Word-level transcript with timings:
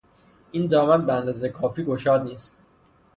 این 0.51 0.67
دامن 0.67 1.05
به 1.05 1.13
اندازهی 1.13 1.49
کافی 1.49 1.83
گشاد 1.83 2.21
نیست. 2.23 2.57